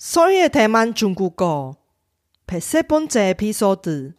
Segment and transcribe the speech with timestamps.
[0.00, 1.76] 설희의 대만 중국어.
[2.46, 4.14] 103번째 에피소드.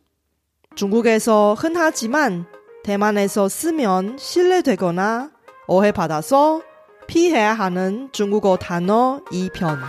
[0.75, 2.45] 중국에서 흔하지만
[2.83, 5.31] 대만에서 쓰면 신뢰되거나
[5.67, 6.61] 오해받아서
[7.07, 9.79] 피해야 하는 중국어 단어 2편.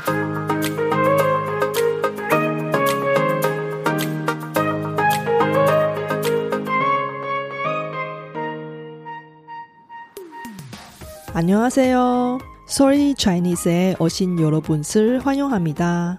[11.34, 12.51] 안녕하세요.
[12.66, 16.18] 솔희 차이니스에 오신 여러분을 환영합니다.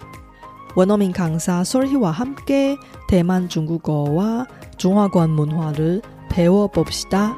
[0.75, 7.35] 원어민 강사 솔희와 함께 대만 중국어와 중화권 문화를 배워봅시다.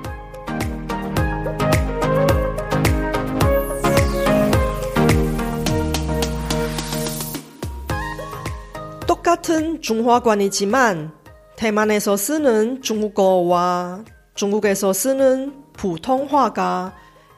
[9.05, 11.11] 똑같은 중화관이지만
[11.55, 16.93] 대만에서 쓰는 중국어와 중국에서 쓰는 보통화가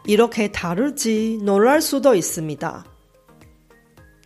[0.08, 2.86] 이렇게 다를지 놀랄 수도 있습니다.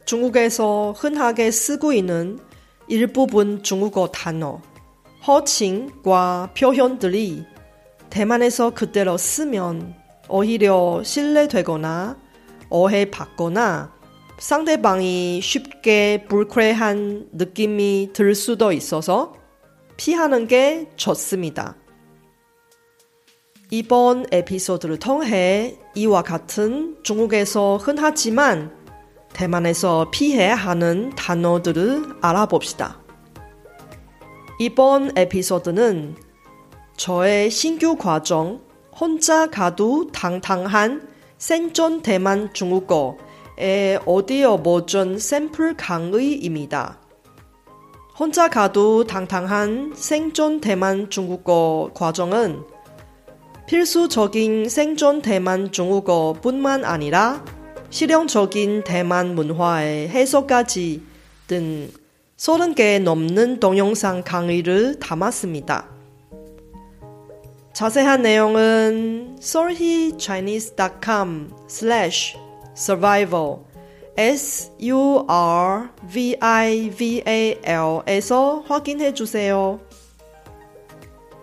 [0.05, 2.38] 중국에서 흔하게 쓰고 있는
[2.88, 4.62] 일부분 중국어 단어,
[5.26, 7.46] 허칭과 표현들이
[8.12, 9.96] 대만에서 그대로 쓰면
[10.29, 12.18] 오히려 신뢰되거나
[12.70, 13.91] 오해받거나
[14.38, 19.34] 상대방이 쉽게 불쾌한 느낌이 들 수도 있어서
[19.98, 21.76] 피하는 게 좋습니다.
[23.74, 28.76] 이번 에피소드를 통해 이와 같은 중국에서 흔하지만
[29.32, 33.00] 대만에서 피해야 하는 단어들을 알아봅시다.
[34.60, 36.18] 이번 에피소드는
[36.98, 38.60] 저의 신규 과정
[38.94, 47.00] 혼자 가도 당당한 생존 대만 중국어의 오디오 버전 샘플 강의입니다.
[48.20, 52.80] 혼자 가도 당당한 생존 대만 중국어 과정은
[53.72, 57.46] 필수적인 생존 대만 중국어뿐만 아니라
[57.90, 61.02] 실용적인 대만 문화의 해석까지
[61.48, 61.90] 등
[62.36, 65.88] 30개 넘는 동영상 강의를 담았습니다.
[67.72, 72.38] 자세한 내용은 solhichinese.com slash
[72.75, 73.59] survival
[74.18, 74.84] s-u-r-v-i-v-a-l에서
[78.68, 79.79] 확인해 주세요.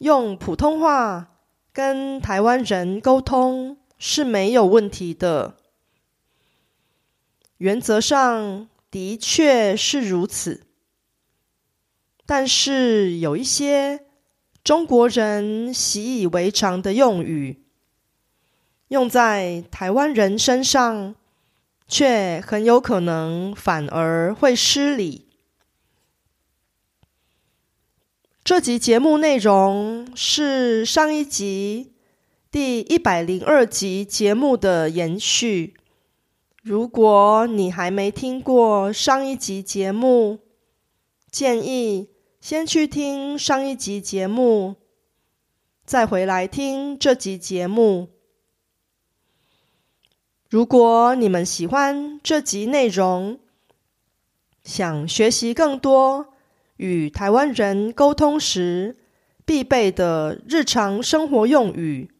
[0.00, 1.36] 用普通话
[1.74, 5.56] 跟台湾人沟通是没有问题的，
[7.58, 10.66] 原则上的确是如此。
[12.24, 14.06] 但是有一些
[14.64, 17.64] 中国人习以为常的用语，
[18.88, 21.14] 用在台湾人身上，
[21.86, 25.29] 却很有可能反而会失礼。
[28.50, 31.92] 这集节目内容是上一集
[32.50, 35.74] 第一百零二集节目的延续。
[36.60, 40.40] 如果你还没听过上一集节目，
[41.30, 44.74] 建议先去听上一集节目，
[45.84, 48.08] 再回来听这集节目。
[50.48, 53.38] 如果你们喜欢这集内容，
[54.64, 56.34] 想学习更多。
[56.80, 58.96] 与台湾人沟通时
[59.44, 62.10] 必备的日常生活用语，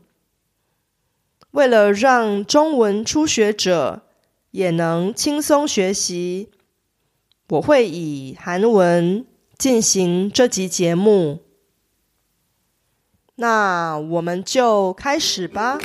[1.51, 4.03] 为了让中文初学者
[4.51, 6.49] 也能轻松学习。
[7.50, 9.24] 我会以韩文
[9.56, 11.38] 进行这集节目，
[13.36, 15.78] 那我们就开始吧。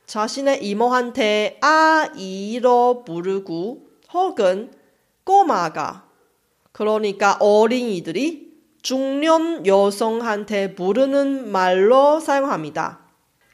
[0.06, 4.71] 자신의 이모한테 아이로 부르고 혹은
[5.25, 6.06] 꼬마가
[6.71, 13.01] 그러니까 어린이들이 중년 여성한테 부르는 말로 사용합니다.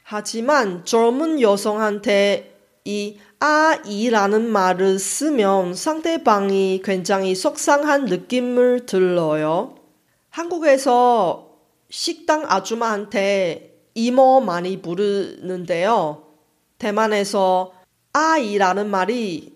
[0.04, 9.74] 하지만 젊은 여성한테 이 아이라는 말을 쓰면 상대방이 굉장히 속상한 느낌을 들어요.
[10.30, 11.53] 한국에서
[11.90, 16.24] 식당 아줌마한테 이모 많이 부르는데요.
[16.78, 17.72] 대만에서
[18.12, 19.54] 아이라는 말이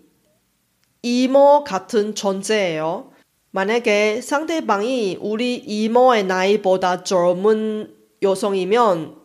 [1.01, 3.11] 이모 같은 존재예요.
[3.51, 9.15] 만약에 상대방이 우리 이모의 나이보다 젊은 여성이면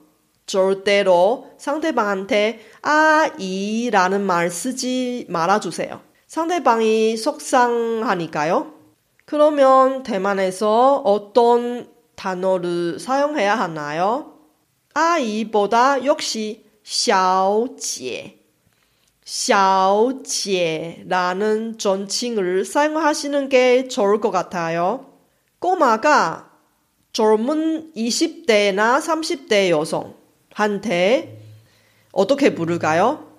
[0.46, 6.00] 절대로 상대방한테 아이라는 말 쓰지 말아주세요.
[6.26, 8.72] 상대방이 속상하니까요.
[9.24, 14.33] 그러면 대만에서 어떤 단어를 사용해야 하나요?
[14.93, 18.39] 아이보다 역시 小姐,
[19.23, 25.13] 小姐라는 존칭을 사용하시는 게 좋을 것 같아요.
[25.59, 26.49] 꼬마가
[27.13, 31.41] 젊은 20대나 30대 여성한테
[32.11, 33.29] 어떻게 부를까요?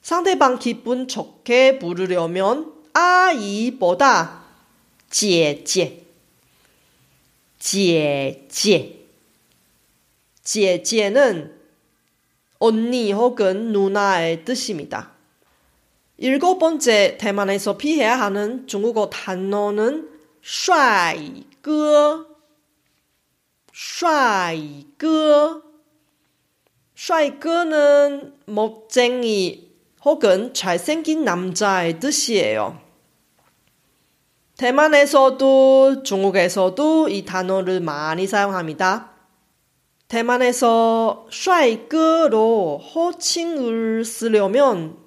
[0.00, 4.44] 상대방 기분 좋게 부르려면 아이보다
[5.10, 5.99] 姐姐
[7.60, 8.46] 姐
[10.82, 11.52] 姐는
[12.58, 15.12] 언니 혹은 누나의 뜻입니다.
[16.18, 20.08] 일곱 번째 대만에서 피해야 하는 중국어 단어는
[20.42, 21.16] 帅
[21.60, 22.26] 哥
[23.72, 24.56] 帅
[24.96, 25.62] 哥
[26.94, 29.70] 帅哥는 멋쟁이
[30.04, 32.80] 혹은 잘생긴 남자의 뜻이에요.
[34.61, 39.09] 대만에서도 중국에서도 이 단어를 많이 사용합니다.
[40.07, 44.97] 대만에서 帥끄로 호칭을 쓰려면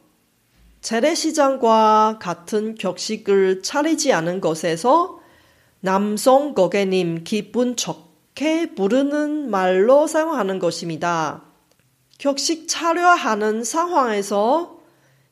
[0.81, 5.21] 재래시장과 같은 격식을 차리지 않은 것에서
[5.79, 11.45] 남성 고객님 기분 좋게 부르는 말로 사용하는 것입니다.
[12.19, 14.81] 격식 차려하는 상황에서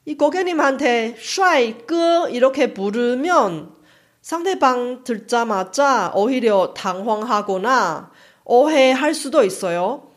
[0.04, 3.81] 이 고객님한테 帥끄 이렇게 부르면
[4.22, 8.10] 상대방 듣자마자 오히려 당황하거나
[8.44, 10.08] 오해할 수도 있어요.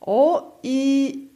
[0.00, 1.28] 어, 이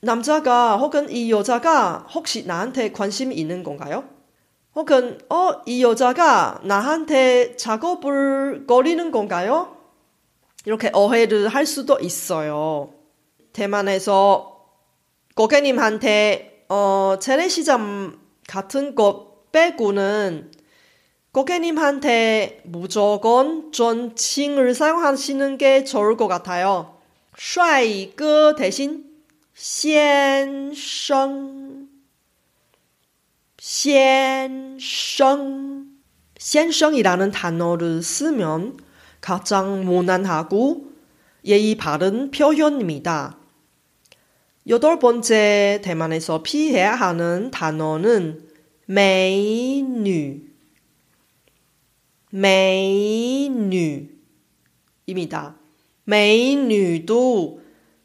[0.00, 4.08] 남자가 혹은 이 여자가 혹시 나한테 관심이 있는 건가요?
[4.76, 9.76] 혹은 어, 이 여자가 나한테 작업을 거리는 건가요?
[10.66, 12.92] 이렇게 오해를 할 수도 있어요.
[13.52, 14.64] 대만에서
[15.34, 20.50] 고객님한테 어, 재래시장 같은 것 빼고는
[21.33, 26.97] 고객님한테 무조건 존칭을 사용하시는 게 좋을 것 같아요.
[27.37, 29.05] 帅哥 대신
[29.53, 31.87] 先生,
[33.57, 35.85] 先生,
[36.37, 38.77] 先生이라는 단어를 쓰면
[39.21, 40.85] 가장 무난하고
[41.45, 43.37] 예의 바른 표현입니다.
[44.67, 48.49] 여덟 번째 대만에서 피해야 하는 단어는
[48.89, 50.42] 美女
[52.34, 54.10] 메뉴입니다.
[56.02, 57.60] 메뉴도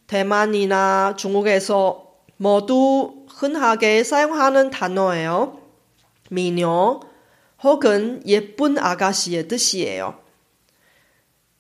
[0.06, 5.60] 대만이나 중국에서 모두 흔하게 사용하는 단어예요.
[6.30, 7.00] 미녀
[7.64, 10.20] 혹은 예쁜 아가씨의 뜻이에요.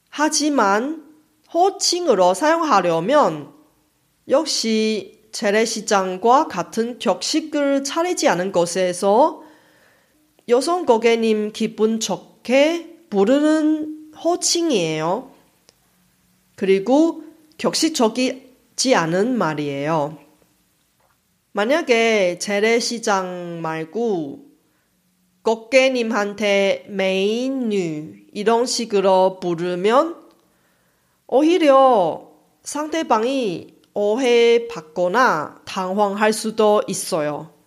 [0.10, 1.10] 하지만
[1.52, 3.52] 호칭으로 사용하려면
[4.28, 9.42] 역시 재래시장과 같은 격식을 차리지 않은 곳에서
[10.48, 15.32] 여성 고객님 기분 좋 이렇게 부르는 호칭이에요.
[16.56, 17.24] 그리고
[17.58, 20.18] 격식적이지 않은 말이에요.
[21.52, 24.46] 만약에 재래시장 말고
[25.42, 30.16] 꽃게님한테 메인류 이런 식으로 부르면
[31.28, 32.30] 오히려
[32.64, 37.59] 상대방이 오해받거나 당황할 수도 있어요.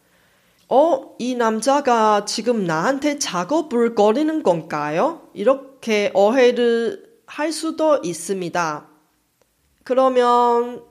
[0.71, 5.29] 어, 이 남자가 지금 나한테 작업을 거리는 건가요?
[5.33, 8.87] 이렇게 오해를 할 수도 있습니다.
[9.83, 10.83] 그러면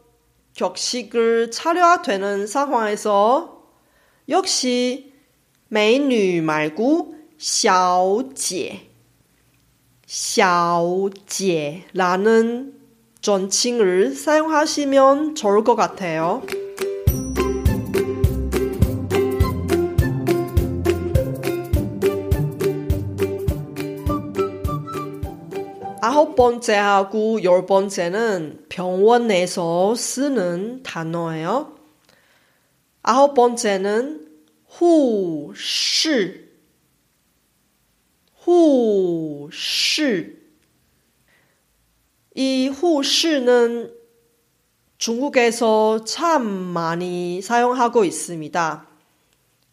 [0.55, 3.63] 격식을 차려야 되는 상황에서
[4.29, 5.13] 역시
[5.69, 8.89] 美女 말고 小姐,
[10.07, 12.75] 小姐라는
[13.21, 16.43] 존칭을 사용하시면 좋을 것 같아요.
[26.22, 31.76] 아홉 번째하고 열 번째는 병원에서 쓰는 단어예요.
[33.02, 34.30] 아홉 번째는
[34.68, 36.48] 후士,
[38.36, 40.40] 후士.
[42.68, 43.92] 후시는
[45.00, 48.88] 중국에서 참 많이 사용하고 있습니다.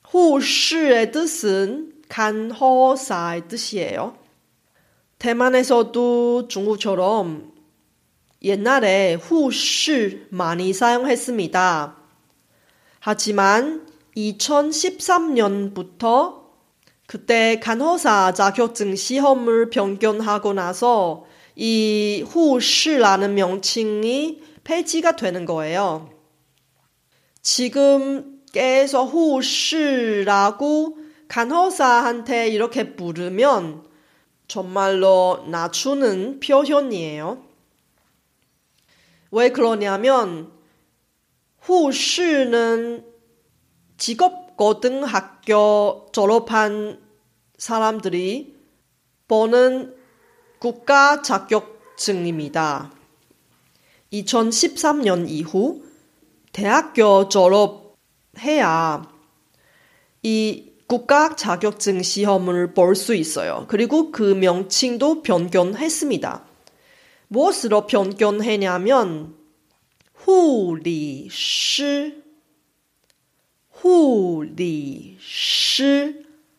[0.04, 4.17] 후시의 뜻은 간호사의 뜻이에요.
[5.18, 7.52] 대만에서도 중국처럼
[8.42, 11.96] 옛날에 후시 많이 사용했습니다.
[13.00, 16.38] 하지만 2013년부터
[17.06, 21.24] 그때 간호사 자격증 시험을 변경하고 나서
[21.56, 26.10] 이 후시라는 명칭이 폐지가 되는 거예요.
[27.42, 30.98] 지금 계속 후시라고
[31.28, 33.87] 간호사한테 이렇게 부르면
[34.48, 37.44] 정말로 낮추는 표현이에요.
[39.30, 40.50] 왜 그러냐면
[41.60, 43.04] 후시는
[43.98, 47.00] 직업 고등학교 졸업한
[47.58, 48.56] 사람들이
[49.28, 49.94] 보는
[50.58, 52.90] 국가 자격증입니다.
[54.12, 55.82] 2013년 이후
[56.52, 59.06] 대학교 졸업해야
[60.22, 63.66] 이 국가 자격증 시험을 볼 수 있어요.
[63.68, 66.44] 그리고 그 명칭도 변경했습니다.
[67.28, 69.34] 무엇으로 변경했냐면
[70.14, 72.14] 후리시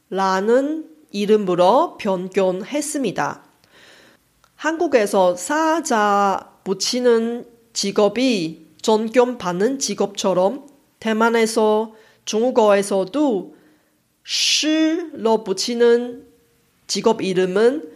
[0.09, 3.43] 후리시라는 이름으로 변경했습니다.
[4.55, 10.67] 한국에서 사자 붙이는 직업이 존경받는 직업처럼
[10.99, 11.93] 대만에서
[12.25, 13.58] 중국어에서도
[14.23, 16.27] 시로 붙이는
[16.87, 17.91] 직업 이름은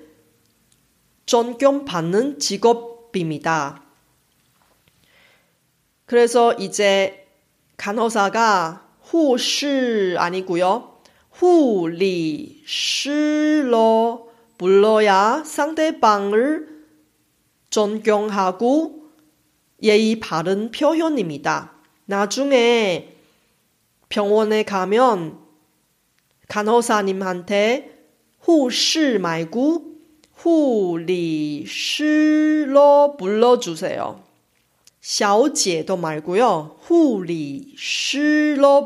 [1.26, 3.84] 존경받는 직업입니다.
[6.06, 7.28] 그래서 이제
[7.78, 11.02] 간호사가 후시 아니고요.
[11.32, 12.74] 후리시로
[14.58, 16.84] 불러야 상대방을
[17.70, 19.04] 존경하고
[19.82, 21.74] 예의 바른 표현입니다.
[22.06, 23.18] 나중에
[24.10, 25.43] 병원에 가면
[26.53, 27.99] 간호사님한테
[28.41, 29.85] 후시 말고
[30.35, 32.07] 후리시로
[33.19, 34.29] 불러주세요.
[35.01, 36.77] 小姐도 말고요.
[36.83, 37.71] 후리시로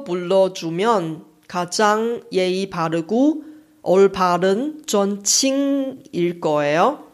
[0.04, 3.42] 불러주면 가장 예의 바르고
[3.82, 7.08] 올바른 존칭일 거예요.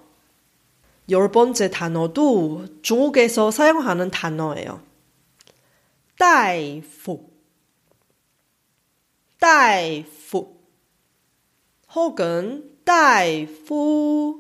[1.11, 4.83] 열 번째 단어도 중국에서 사용하는 단어예요.
[6.19, 7.31] 大夫,
[9.44, 10.42] 다이프
[11.94, 14.36] 혹은 다이프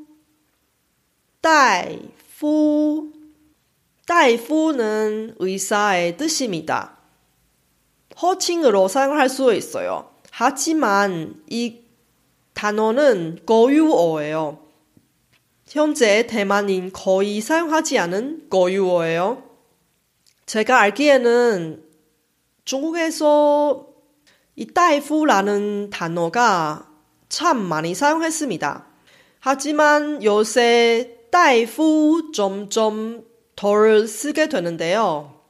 [1.42, 3.12] 다이프
[4.08, 7.00] 다이프는 의사의 뜻입니다.
[8.22, 10.10] 허칭으로 사용할 수 있어요.
[10.32, 11.82] 하지만 이
[12.54, 14.66] 단어는 고유어예요.
[15.68, 19.44] 현재 대만인 거의 사용하지 않은 고유어예요.
[20.46, 21.84] 제가 알기에는
[22.64, 23.93] 중국에서
[24.56, 26.88] 이 다이프라는 단어가
[27.28, 28.86] 참 많이 사용했습니다.
[29.40, 35.42] 하지만 요새 다이프 점점 덜 쓰게 되는데요.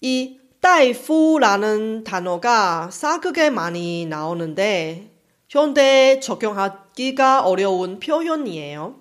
[0.00, 5.10] 이 다이프라는 단어가 사극에 많이 나오는데
[5.48, 9.00] 현대에 적용하기가 어려운 표현이에요.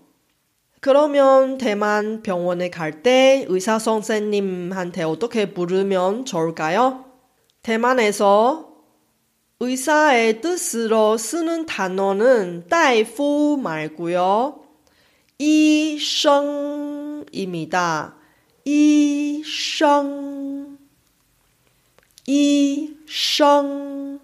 [0.80, 7.06] 그러면 대만 병원에 갈 때 의사 선생님한테 어떻게 부르면 좋을까요?
[7.64, 8.67] 대만에서
[9.60, 14.64] 의사의 뜻으로 쓰는 단어는 大夫 말고요.
[15.40, 16.06] 이성입니다.
[18.66, 20.78] 이성
[22.28, 24.20] 이성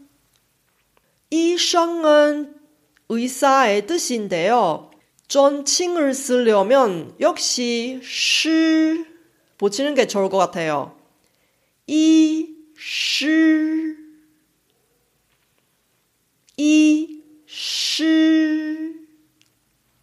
[1.32, 2.54] 이성은
[3.10, 4.92] 의사의 뜻인데요.
[5.28, 9.04] 존칭을 쓰려면 역시 시
[9.58, 10.96] 붙이는 게 좋을 것 같아요.
[11.88, 12.54] 이시
[16.66, 17.14] 이
[17.46, 18.94] 시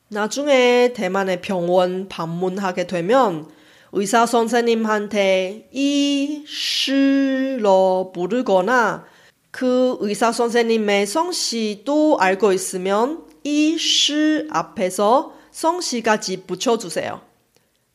[0.09, 3.49] 나중에 대만의 병원 방문하게 되면
[3.93, 9.07] 의사 선생님한테 이 시로 부르거나
[9.51, 17.23] 그 의사 선생님의 성씨도 알고 있으면 이 시 앞에서 성씨까지 붙여주세요.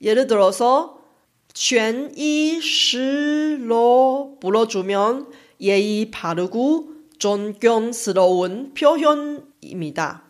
[0.02, 0.98] 예를 들어서
[1.54, 3.70] 全이시로
[4.42, 5.32] 불러주면
[5.62, 10.24] 예의 바르고 존경스러운 표현입니다.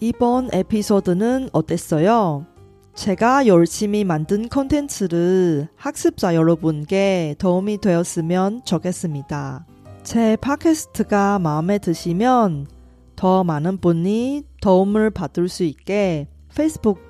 [0.00, 2.46] 이번 에피소드는 어땠어요?
[2.94, 9.66] 제가 열심히 만든 콘텐츠를 학습자 여러분께 도움이 되었으면 좋겠습니다.
[10.02, 12.66] 제 팟캐스트가 마음에 드시면
[13.14, 17.09] 더 많은 분이 도움을 받을 수 있게 페이스북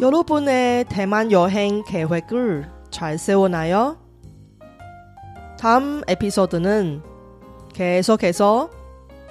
[0.00, 3.98] 여러분의 대만 여행 계획을 잘 세워나요?
[5.58, 7.02] 다음 에피소드는
[7.74, 8.70] 계속해서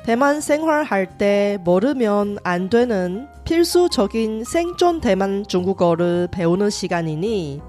[0.06, 7.62] 대만 생활할 때 모르면 안 되는 필수적인 생존 대만 중국어를 배우는 시간이니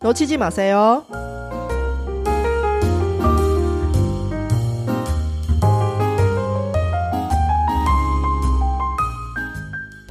[0.00, 1.04] 놓치지 마세요.